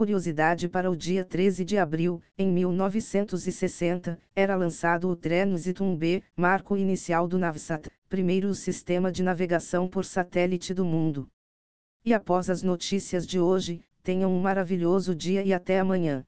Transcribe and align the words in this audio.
Curiosidade 0.00 0.66
para 0.66 0.90
o 0.90 0.96
dia 0.96 1.22
13 1.26 1.62
de 1.62 1.76
abril, 1.76 2.22
em 2.38 2.50
1960, 2.50 4.18
era 4.34 4.56
lançado 4.56 5.10
o 5.10 5.14
Transitum 5.14 5.94
B, 5.94 6.22
marco 6.34 6.74
inicial 6.74 7.28
do 7.28 7.36
Navsat, 7.36 7.90
primeiro 8.08 8.54
sistema 8.54 9.12
de 9.12 9.22
navegação 9.22 9.86
por 9.86 10.06
satélite 10.06 10.72
do 10.72 10.86
mundo. 10.86 11.28
E 12.02 12.14
após 12.14 12.48
as 12.48 12.62
notícias 12.62 13.26
de 13.26 13.38
hoje, 13.38 13.82
tenham 14.02 14.34
um 14.34 14.40
maravilhoso 14.40 15.14
dia 15.14 15.44
e 15.44 15.52
até 15.52 15.78
amanhã. 15.78 16.24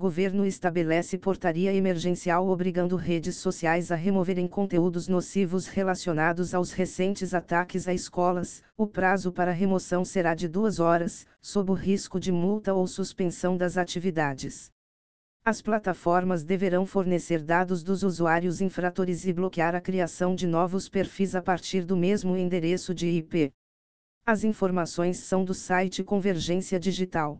Governo 0.00 0.46
estabelece 0.46 1.18
portaria 1.18 1.74
emergencial 1.74 2.48
obrigando 2.48 2.96
redes 2.96 3.36
sociais 3.36 3.92
a 3.92 3.94
removerem 3.94 4.48
conteúdos 4.48 5.08
nocivos 5.08 5.66
relacionados 5.66 6.54
aos 6.54 6.72
recentes 6.72 7.34
ataques 7.34 7.86
a 7.86 7.92
escolas. 7.92 8.62
O 8.78 8.86
prazo 8.86 9.30
para 9.30 9.52
remoção 9.52 10.02
será 10.02 10.34
de 10.34 10.48
duas 10.48 10.80
horas, 10.80 11.26
sob 11.38 11.70
o 11.70 11.74
risco 11.74 12.18
de 12.18 12.32
multa 12.32 12.72
ou 12.72 12.86
suspensão 12.86 13.58
das 13.58 13.76
atividades. 13.76 14.70
As 15.44 15.60
plataformas 15.60 16.42
deverão 16.42 16.86
fornecer 16.86 17.42
dados 17.42 17.82
dos 17.82 18.02
usuários 18.02 18.62
infratores 18.62 19.26
e 19.26 19.34
bloquear 19.34 19.74
a 19.74 19.82
criação 19.82 20.34
de 20.34 20.46
novos 20.46 20.88
perfis 20.88 21.34
a 21.34 21.42
partir 21.42 21.84
do 21.84 21.94
mesmo 21.94 22.38
endereço 22.38 22.94
de 22.94 23.06
IP. 23.06 23.52
As 24.24 24.44
informações 24.44 25.18
são 25.18 25.44
do 25.44 25.52
site 25.52 26.02
Convergência 26.02 26.80
Digital. 26.80 27.38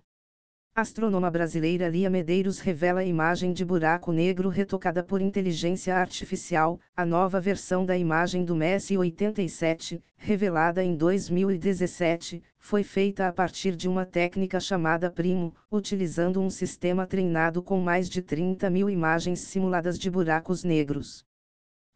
Astrônoma 0.80 1.30
brasileira 1.30 1.90
Lia 1.90 2.08
Medeiros 2.08 2.58
revela 2.58 3.04
imagem 3.04 3.52
de 3.52 3.66
buraco 3.66 4.12
negro 4.12 4.48
retocada 4.48 5.04
por 5.04 5.20
inteligência 5.20 5.94
artificial, 5.94 6.80
a 6.96 7.04
nova 7.04 7.38
versão 7.38 7.84
da 7.84 7.98
imagem 7.98 8.46
do 8.46 8.56
MESI 8.56 8.96
87, 8.96 10.02
revelada 10.16 10.82
em 10.82 10.96
2017, 10.96 12.42
foi 12.58 12.82
feita 12.82 13.28
a 13.28 13.32
partir 13.32 13.76
de 13.76 13.90
uma 13.90 14.06
técnica 14.06 14.58
chamada 14.58 15.10
Primo, 15.10 15.54
utilizando 15.70 16.40
um 16.40 16.48
sistema 16.48 17.06
treinado 17.06 17.62
com 17.62 17.78
mais 17.78 18.08
de 18.08 18.22
30 18.22 18.70
mil 18.70 18.88
imagens 18.88 19.40
simuladas 19.40 19.98
de 19.98 20.10
buracos 20.10 20.64
negros. 20.64 21.26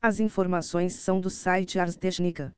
As 0.02 0.20
informações 0.20 0.92
são 0.92 1.22
do 1.22 1.30
site 1.30 1.78
Ars 1.78 1.96
Technica. 1.96 2.54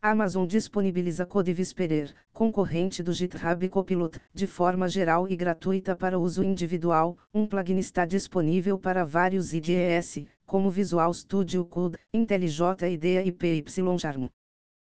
Amazon 0.00 0.46
disponibiliza 0.46 1.26
Code 1.26 1.50
Whisperer, 1.50 2.14
concorrente 2.32 3.02
do 3.02 3.12
GitHub 3.12 3.68
Copilot, 3.68 4.20
de 4.32 4.46
forma 4.46 4.88
geral 4.88 5.26
e 5.28 5.34
gratuita 5.34 5.96
para 5.96 6.16
uso 6.16 6.44
individual. 6.44 7.18
Um 7.34 7.44
plugin 7.44 7.78
está 7.78 8.06
disponível 8.06 8.78
para 8.78 9.04
vários 9.04 9.52
IDEs, 9.52 10.24
como 10.46 10.70
Visual 10.70 11.12
Studio 11.12 11.64
Code, 11.64 11.98
IntelliJ 12.14 12.60
IDEA 12.92 13.24
e 13.24 13.32
PyCharm. 13.32 14.28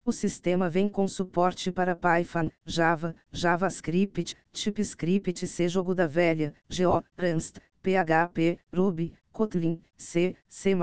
O 0.05 0.13
sistema 0.13 0.69
vem 0.69 0.87
com 0.87 1.09
suporte 1.09 1.73
para 1.73 1.97
Python, 1.97 2.51
Java, 2.67 3.17
JavaScript, 3.33 4.37
TypeScript 4.53 5.47
C 5.47 5.67
jogo 5.67 5.95
da 5.95 6.07
velha, 6.07 6.53
Go, 6.69 7.03
Rust, 7.19 7.59
PHP, 7.83 8.59
Ruby, 8.71 9.15
Kotlin, 9.33 9.81
C, 9.97 10.37
C++, 10.47 10.77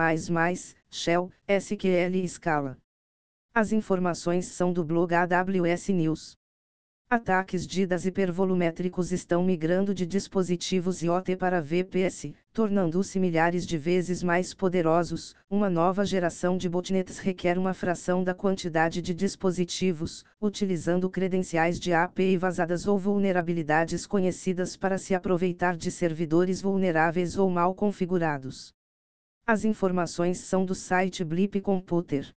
Shell, 0.90 1.32
SQL 1.48 2.16
e 2.16 2.28
Scala. 2.28 2.78
As 3.60 3.72
informações 3.72 4.46
são 4.46 4.72
do 4.72 4.86
blog 4.86 5.16
AWS 5.16 5.90
News. 5.90 6.38
Ataques 7.10 7.66
de 7.66 7.88
DAS 7.88 8.06
hipervolumétricos 8.06 9.12
estão 9.12 9.44
migrando 9.44 9.96
de 9.96 10.06
dispositivos 10.06 11.02
IoT 11.02 11.36
para 11.38 11.60
VPS, 11.60 12.36
tornando-se 12.54 13.20
milhares 13.20 13.66
de 13.66 13.76
vezes 13.76 14.22
mais 14.22 14.54
poderosos. 14.54 15.36
Uma 15.50 15.72
nova 15.72 16.06
geração 16.06 16.56
de 16.56 16.70
botnets 16.70 17.18
requer 17.18 17.58
uma 17.58 17.74
fração 17.74 18.24
da 18.24 18.36
quantidade 18.36 19.02
de 19.02 19.12
dispositivos, 19.12 20.24
utilizando 20.40 21.10
credenciais 21.10 21.80
de 21.80 21.92
API 21.92 22.38
vazadas 22.38 22.86
ou 22.86 23.00
vulnerabilidades 23.00 24.06
conhecidas 24.06 24.78
para 24.78 25.00
se 25.00 25.16
aproveitar 25.16 25.76
de 25.76 25.90
servidores 25.90 26.62
vulneráveis 26.62 27.40
ou 27.40 27.50
mal 27.50 27.74
configurados. 27.74 28.72
As 29.48 29.66
informações 29.66 30.38
são 30.38 30.64
do 30.64 30.76
site 30.76 31.24
Blip 31.24 31.60
Computer. 31.60 32.37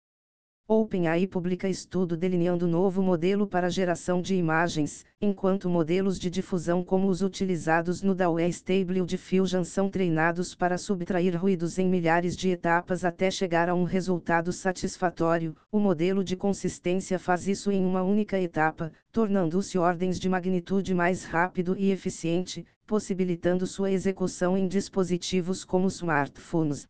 OpenAI 0.72 1.26
publica 1.26 1.68
estudo 1.68 2.16
delineando 2.16 2.68
novo 2.68 3.02
modelo 3.02 3.48
para 3.48 3.72
geração 3.72 4.22
de 4.22 4.36
imagens, 4.36 5.04
enquanto 5.20 5.68
modelos 5.68 6.20
de 6.20 6.30
difusão 6.30 6.84
como 6.84 7.08
os 7.08 7.24
utilizados 7.24 8.04
no 8.04 8.14
DAW 8.14 8.40
Stable 8.42 9.04
Diffusion 9.04 9.64
são 9.64 9.90
treinados 9.90 10.54
para 10.54 10.78
subtrair 10.78 11.36
ruídos 11.36 11.80
em 11.80 11.90
milhares 11.90 12.38
de 12.38 12.50
etapas 12.52 13.04
até 13.04 13.32
chegar 13.32 13.68
a 13.68 13.74
um 13.74 13.84
resultado 13.84 14.54
satisfatório. 14.54 15.56
O 15.72 15.80
modelo 15.80 16.24
de 16.24 16.36
consistência 16.36 17.18
faz 17.18 17.48
isso 17.48 17.72
em 17.72 17.84
uma 17.84 18.04
única 18.04 18.40
etapa, 18.40 18.92
tornando-se 19.12 19.76
ordens 19.80 20.20
de 20.20 20.30
magnitude 20.30 20.94
mais 20.94 21.24
rápido 21.24 21.76
e 21.80 21.90
eficiente, 21.90 22.64
possibilitando 22.86 23.66
sua 23.66 23.90
execução 23.90 24.56
em 24.56 24.68
dispositivos 24.68 25.66
como 25.66 25.88
smartphones. 25.88 26.88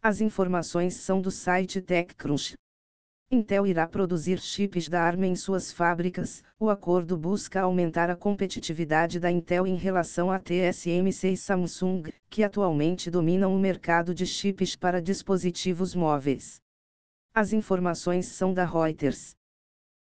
As 0.00 0.20
informações 0.20 0.94
são 0.94 1.20
do 1.20 1.32
site 1.32 1.80
TechCrunch. 1.80 2.54
Intel 3.32 3.64
irá 3.64 3.86
produzir 3.86 4.40
chips 4.40 4.88
da 4.88 5.04
ARM 5.04 5.22
em 5.22 5.36
suas 5.36 5.70
fábricas. 5.70 6.42
O 6.58 6.68
acordo 6.68 7.16
busca 7.16 7.60
aumentar 7.60 8.10
a 8.10 8.16
competitividade 8.16 9.20
da 9.20 9.30
Intel 9.30 9.68
em 9.68 9.76
relação 9.76 10.32
à 10.32 10.40
TSMC 10.40 11.28
e 11.28 11.36
Samsung, 11.36 12.10
que 12.28 12.42
atualmente 12.42 13.08
dominam 13.08 13.54
o 13.54 13.60
mercado 13.60 14.12
de 14.12 14.26
chips 14.26 14.74
para 14.74 15.00
dispositivos 15.00 15.94
móveis. 15.94 16.60
As 17.32 17.52
informações 17.52 18.26
são 18.26 18.52
da 18.52 18.64
Reuters. 18.64 19.36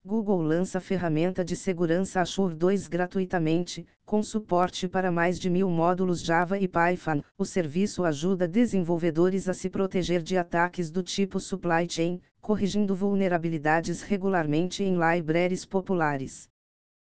Google 0.07 0.41
lança 0.41 0.79
ferramenta 0.79 1.45
de 1.45 1.57
segurança 1.57 2.21
Azure 2.21 2.55
2 2.55 2.87
gratuitamente, 2.87 3.85
com 4.05 4.23
suporte 4.23 4.87
para 4.87 5.11
mais 5.11 5.37
de 5.37 5.51
mil 5.51 5.69
módulos 5.69 6.23
Java 6.23 6.61
e 6.61 6.69
Python. 6.69 7.21
O 7.37 7.45
serviço 7.45 8.05
ajuda 8.05 8.47
desenvolvedores 8.47 9.49
a 9.49 9.53
se 9.53 9.69
proteger 9.69 10.23
de 10.23 10.37
ataques 10.37 10.93
do 10.93 11.03
tipo 11.03 11.41
supply 11.41 11.89
chain, 11.91 12.21
corrigindo 12.47 12.95
vulnerabilidades 12.95 14.03
regularmente 14.03 14.85
em 14.85 14.97
libraries 14.97 15.67
populares. 15.67 16.49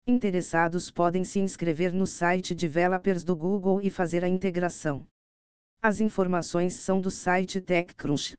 Interessados 0.05 0.91
podem 0.91 1.23
se 1.23 1.39
inscrever 1.39 1.93
no 1.93 2.05
site 2.05 2.53
Developers 2.53 3.23
do 3.23 3.33
Google 3.33 3.79
e 3.81 3.89
fazer 3.89 4.25
a 4.25 4.27
integração. 4.27 5.07
As 5.81 6.01
informações 6.01 6.73
são 6.73 6.99
do 6.99 7.09
site 7.09 7.61
TechCrunch. 7.61 8.33